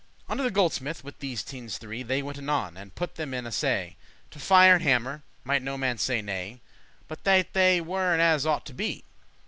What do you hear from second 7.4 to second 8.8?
they weren as they ought to